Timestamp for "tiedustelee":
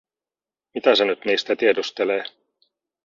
1.55-2.23